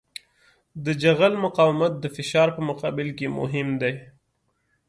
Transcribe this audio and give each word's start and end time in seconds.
د 0.85 0.87
جغل 1.03 1.33
مقاومت 1.45 1.93
د 1.99 2.05
فشار 2.15 2.47
په 2.57 2.61
مقابل 2.69 3.07
کې 3.17 3.27
مهم 3.39 3.67
دی 3.81 3.93